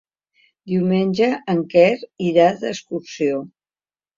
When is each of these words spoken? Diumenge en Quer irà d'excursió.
Diumenge 0.71 1.27
en 1.53 1.61
Quer 1.75 1.91
irà 2.31 2.49
d'excursió. 2.65 3.41